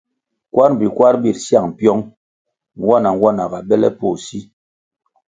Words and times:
Kwar 0.53 0.69
mbpi 0.73 0.87
kwar 0.97 1.15
bir 1.23 1.35
syang 1.45 1.69
pyong, 1.77 2.01
nwana-nwana 2.81 3.43
ga 3.51 3.59
bele 3.67 3.89
poh 3.99 4.17
si. 4.25 4.39